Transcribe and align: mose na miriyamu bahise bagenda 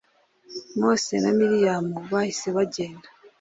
mose 0.79 1.13
na 1.23 1.31
miriyamu 1.39 1.93
bahise 2.11 2.47
bagenda 2.57 3.07